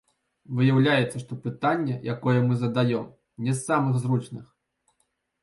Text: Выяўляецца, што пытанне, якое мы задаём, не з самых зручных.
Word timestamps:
Выяўляецца, 0.59 1.17
што 1.23 1.37
пытанне, 1.43 1.97
якое 2.15 2.35
мы 2.47 2.57
задаём, 2.63 3.05
не 3.45 3.53
з 3.59 3.63
самых 3.69 4.03
зручных. 4.07 4.45